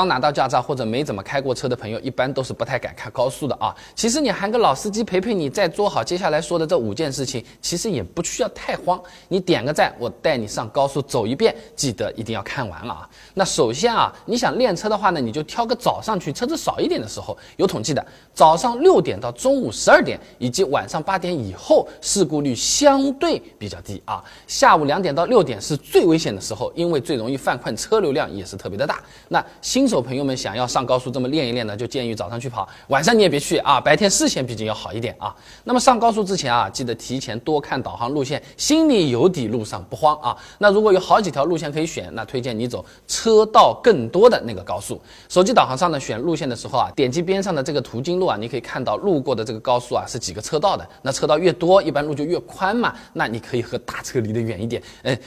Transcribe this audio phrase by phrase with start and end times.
[0.00, 3.76] 刚拿到驾照或者没怎么开过车的朋友，一般都是不太敢开高速的啊。
[3.94, 8.98] 其实你喊个老司机陪陪你，再做好接下来说的这五件事情，其实也不需要太慌。
[9.28, 13.10] 你点个赞，我带你上高速走一遍，记得一定要看完了啊。
[13.34, 17.36] 那首先啊，你想练车的话呢，你就挑个早上去车子少一点的时候。
[17.58, 24.24] 有统计的，早上六点到中午十二点以及晚上八点以后，事故率相对比较低啊。
[24.46, 29.02] 下午两点到六点是最危险的时候，因为最容易犯困，车流量也是特别的大。
[29.28, 35.34] 那新手朋友们想要上高速这么练一练呢，就建议早上去跑，晚上你也别去啊，白天视线毕竟要好一点啊。
[35.64, 40.36] 那么上高速之前啊，记得提前多看导航路线，心里有底，路上不慌啊。
[40.58, 45.02] 那如果有好几条路线可以选，那推荐你走车道更多的那个高速。
[45.28, 50.88] 手机导航上呢，选路线的时候啊，点击边上的这个途经路啊，你可以看到路过的这个高速啊是几个车道的。
[51.02, 55.18] 那车道越多，一般路就越宽嘛，那你可以和大车离得远一点，嗯，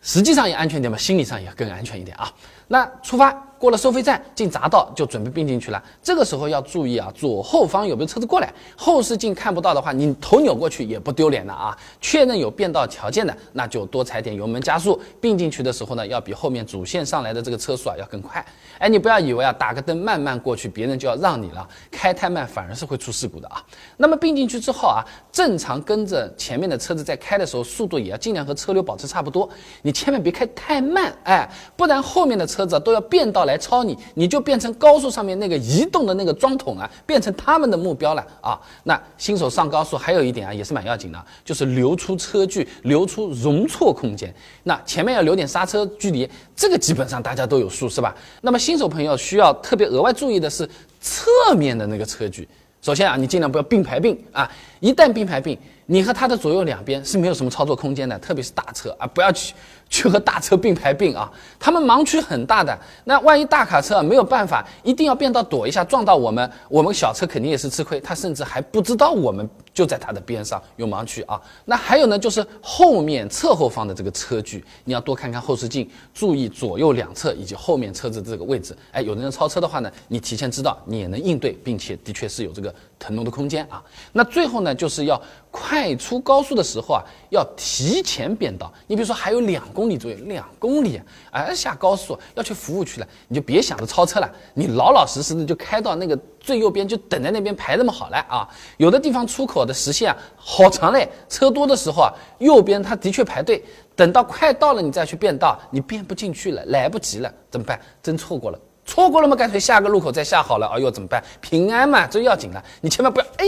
[0.00, 2.30] 实际上也安全点嘛，心理上也更安全一点啊。
[2.72, 3.30] 那出发。
[3.62, 5.80] 过了收费站，进匝道就准备并进去了。
[6.02, 8.52] 这个时候要注意啊，左后方有没有车子过来？
[8.76, 11.78] 后视镜看不到的话，你头扭过去也不丢脸的啊。
[12.00, 15.00] 确认有变道条件的，那就多踩点油门加速。
[15.20, 18.44] 并进去的时候呢，要比后面主线上来的这个车速啊要更快。
[18.80, 21.64] 哎，你不要以为啊，打个灯慢慢过去，别人就要让你了。
[21.88, 23.62] 开太慢反而是会出事故的啊。
[23.96, 29.48] 那么并进去之后啊，正常跟着前面的车子在开的时候，速度也要尽量和车流保持差不多。
[29.82, 33.58] 你千万别开太慢，哎，不然后面的车车子都要变道来。
[33.62, 38.60] 超你，你就变成高速上面那个移动的那个桩桶啊，变成他们的目标了啊！
[38.82, 44.34] 那新手上高速还有一点啊，也是蛮要紧的，就是留出车距，留出容错空间。
[44.64, 48.14] 那前面要留点刹车距离，这个基本上大家都有数，是吧？
[48.40, 50.68] 那么新手朋友需要特别额外注意的是
[51.00, 52.48] 侧面的那个车距。
[52.80, 59.54] 首先啊，你尽量不要并排并啊，一旦并排并，你和它的左右两边是没有什么操作空间的，特别是大车啊，不要去。
[59.92, 62.76] 去和大车并排并啊，他们盲区很大的。
[63.04, 68.00] 那万一大卡车没有办法，一定要变道躲一下，撞到我们，我们小车肯定也是吃亏。
[68.00, 71.38] 他甚至还不知道我们就在他的边上有盲区啊。
[71.66, 78.74] 那还有呢，就是后面侧后方的这个车距，你要多看看后视镜，注意左右两侧以及后面车子这个位置。
[78.92, 83.82] 哎，有的人超车的话呢，你提前知道，你也能应对，并且的确是有这个腾挪的空间啊。
[84.10, 85.20] 那最后呢，就是要
[85.52, 88.72] 快出高速的时候啊，要提前变道。
[88.88, 89.88] 你比如说还有两公。
[89.92, 90.98] 里左右，两公里，
[91.30, 98.48] 哎，下高速要去服务区了，你就别想着超车了，你老老实实的就开到那个最右边，就等在那边排那么好了啊。
[98.78, 103.62] 有的地方出口的时限啊好长嘞，车多的时候啊，右边它的确排队，
[103.94, 107.78] 等到快到了你再去变道，你变不进去了，来不及了，怎么办？
[108.02, 108.58] 真错过了。
[108.84, 109.36] 错过了吗？
[109.36, 110.66] 干脆下个路口再下好了。
[110.66, 111.22] 哎呦，怎么办？
[111.40, 112.62] 平安嘛，最要紧了。
[112.80, 113.46] 你千万不要，哎，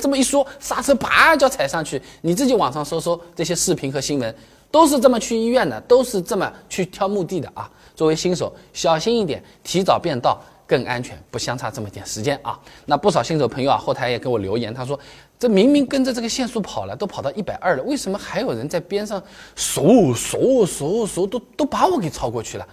[0.00, 2.00] 这么一说，刹车啪就踩上去。
[2.22, 4.34] 你自己网上搜搜这些视频和新闻，
[4.70, 7.68] 都是这么去医院的，都是这么去挑墓地的啊。
[7.94, 12.58] 作为新手，小心一点，提早变道更安全，不相差这么点时间啊。
[12.86, 14.98] 那不少新手朋友啊，后台也给我留言，他说，
[15.38, 19.20] 这明明跟着这个限速跑了，都跑到一百二了，为什么还有人在边上，
[19.56, 22.66] 嗖嗖嗖嗖，都都把我给超过去了？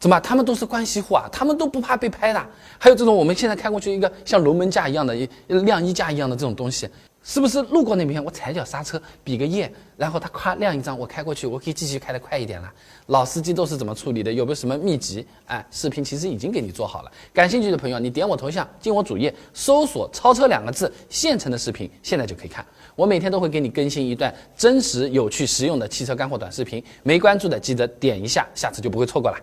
[0.00, 0.18] 怎么？
[0.20, 2.46] 他们都是关系户啊，他们都不怕被拍的。
[2.78, 5.14] 还有这种我们现在开过去一个像龙门架一样的、
[5.46, 6.88] 晾衣架一样的这种东西，
[7.22, 12.72] 是不是路过那边我踩脚刹车，比个耶，然后他夸亮一张，我开过去，我可以继续开得快一点了。
[13.08, 14.32] 老司机都是怎么处理的？
[14.32, 15.26] 有没有什么秘籍？
[15.44, 17.12] 哎，视频其实已经给你做好了。
[17.34, 22.64] 感兴趣的朋友，你点我头像进我主页，搜索“超车”两个字，现成的视频现在就可以看。
[22.96, 29.36] 我每天都会给你更新一段真实、有趣、实用的汽车干货短视频，没关注的记得点一下，下次就不会错过了。